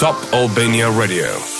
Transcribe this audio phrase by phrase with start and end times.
[0.00, 1.59] Top Albania Radio.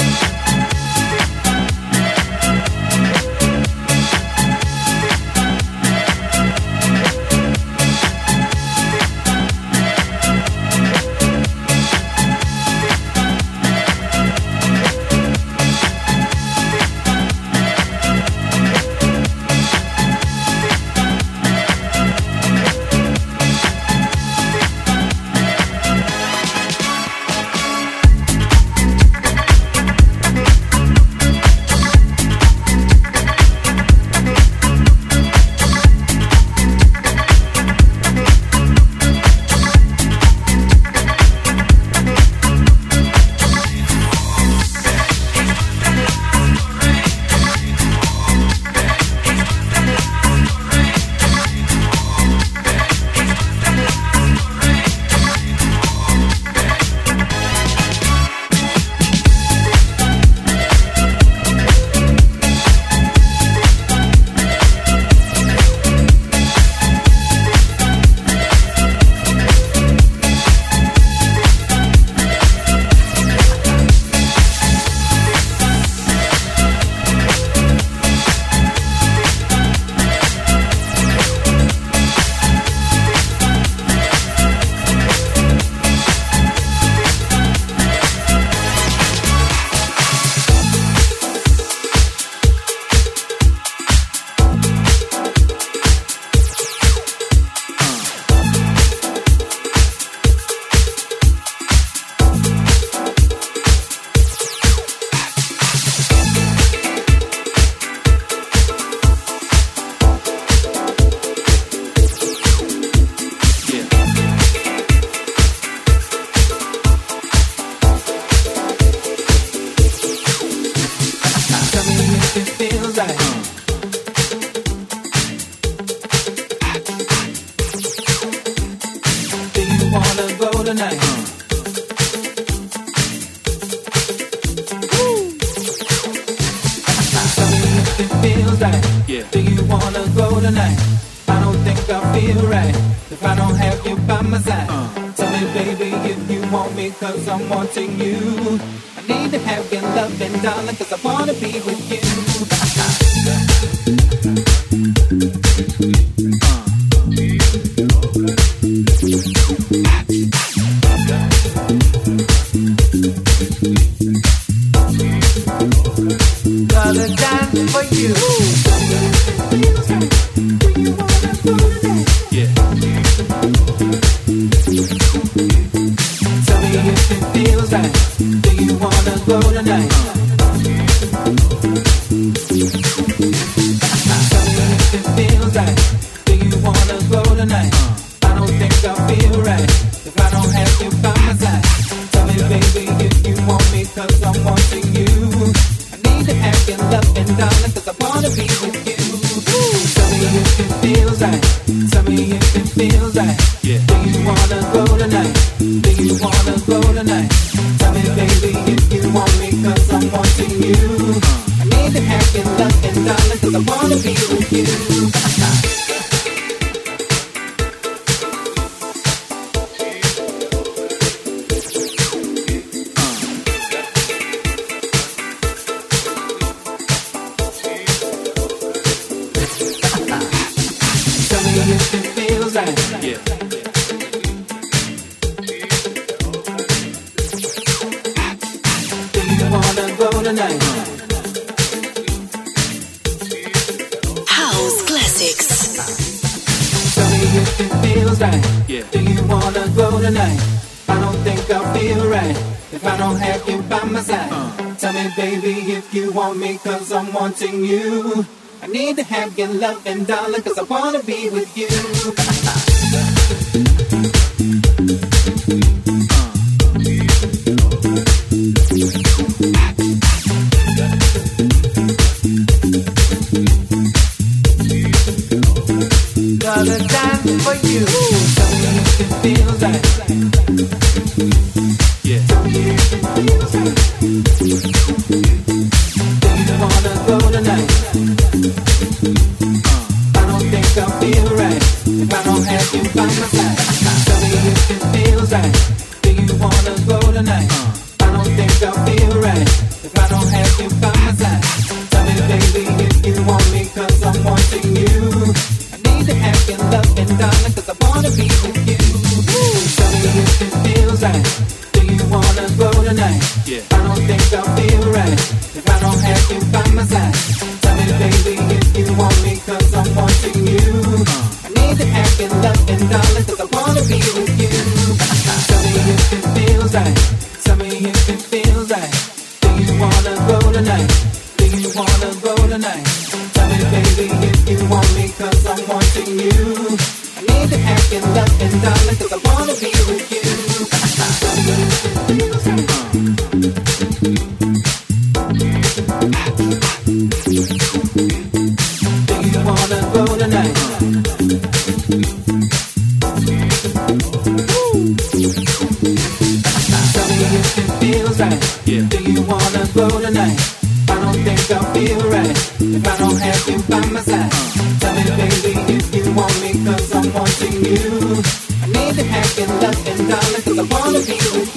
[357.53, 360.39] Do you wanna blow tonight?
[360.87, 364.31] I don't think I'll feel right if I don't have you by my side.
[364.79, 368.23] Tell me, baby, if you want me, cause I'm wanting you.
[368.61, 371.55] I need the happy love and darling, cause I wanna be with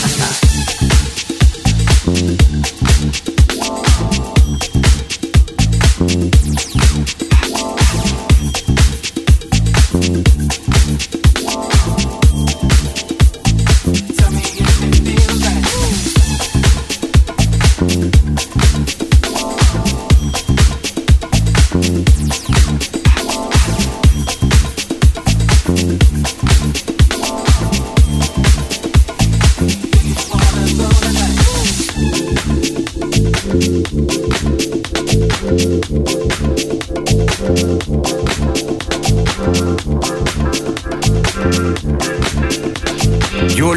[0.00, 0.05] you.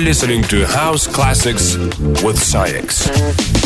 [0.09, 1.77] listening to House Classics
[2.23, 3.58] with SAIX.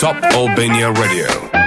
[0.00, 1.59] Top Albania Radio.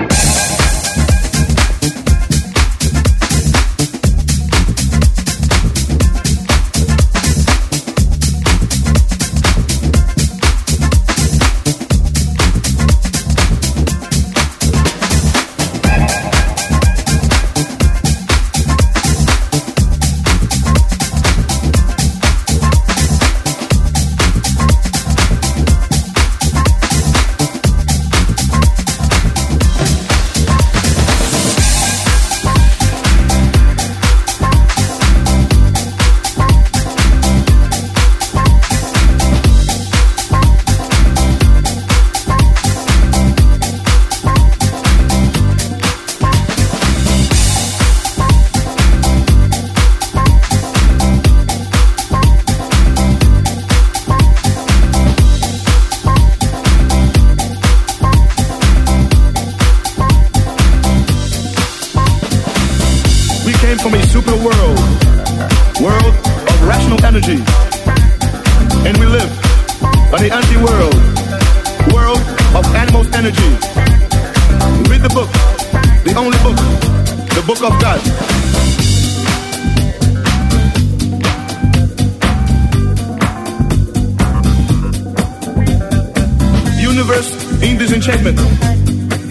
[87.64, 88.38] in disenchantment,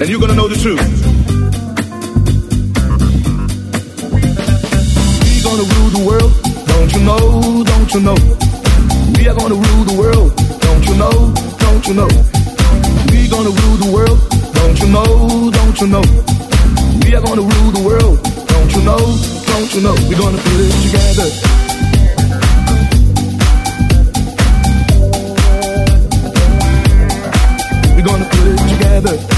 [0.01, 0.81] and you're gonna know the truth.
[5.23, 6.33] We gonna rule the world,
[6.67, 8.17] don't you know, don't you know?
[9.17, 11.13] We are gonna rule the world, don't you know,
[11.61, 12.09] don't you know?
[13.13, 14.19] We gonna rule the world,
[14.55, 16.05] don't you know, don't you know?
[17.05, 18.17] We are gonna rule the world,
[18.49, 19.03] don't you know,
[19.45, 19.95] don't you know?
[20.09, 21.52] We're gonna put it together.
[29.01, 29.32] together.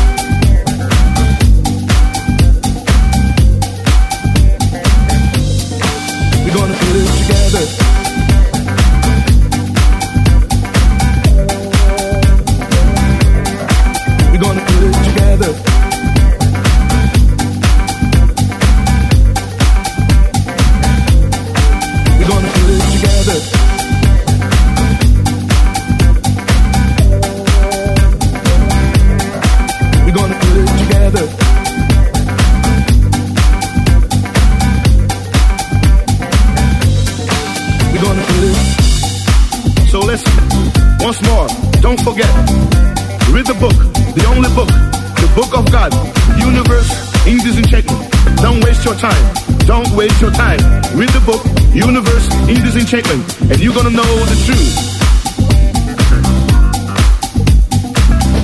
[48.85, 49.35] waste your time.
[49.67, 50.59] Don't waste your time.
[50.95, 51.41] Read the book,
[51.73, 54.77] Universe in Disenchantment, and you're gonna know the truth.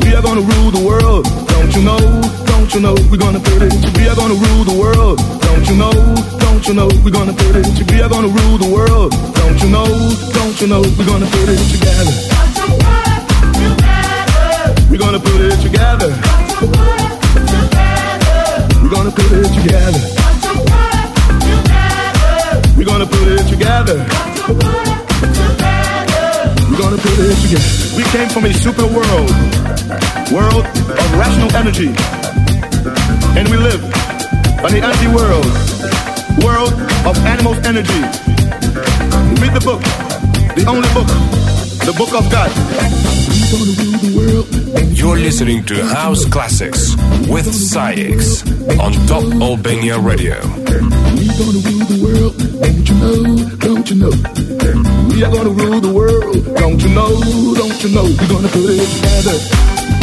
[0.02, 2.00] We are gonna rule the world, don't you know?
[2.46, 3.72] Don't you know we're gonna put it?
[3.98, 5.92] We are gonna rule the world, don't you know?
[6.40, 7.66] Don't you know we're gonna put it?
[7.92, 9.88] We are gonna rule the world, don't you know?
[10.32, 12.16] Don't you know we're gonna put it together?
[14.88, 16.10] We're gonna put it together.
[18.80, 20.19] We're gonna put it together.
[22.80, 23.98] We're gonna put it together.
[26.64, 27.68] We're gonna put it together.
[27.94, 29.30] We came from a super world,
[30.32, 31.92] world of rational energy,
[33.36, 33.84] and we live
[34.64, 35.44] on the anti world,
[36.42, 36.72] world
[37.04, 38.00] of animals energy.
[39.42, 39.82] Read the book,
[40.56, 41.08] the only book,
[41.84, 42.50] the book of God.
[44.96, 46.96] You're listening to House Classics
[47.28, 48.42] with SAIX
[48.80, 50.40] on Top Albania Radio.
[52.60, 54.10] Don't you know, don't you know?
[55.08, 56.44] We are gonna rule the world.
[56.56, 57.08] Don't you know,
[57.54, 58.04] don't you know?
[58.04, 59.99] We're gonna put it together.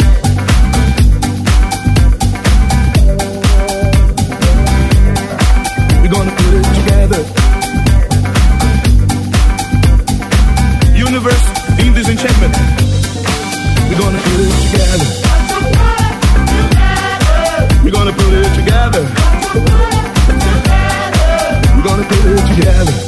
[22.60, 23.07] together.